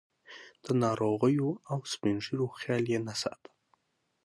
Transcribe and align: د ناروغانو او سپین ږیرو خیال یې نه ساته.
د 0.63 0.65
ناروغانو 0.83 1.49
او 1.71 1.79
سپین 1.93 2.17
ږیرو 2.25 2.47
خیال 2.59 2.83
یې 2.93 2.99
نه 3.07 3.13
ساته. 3.21 3.51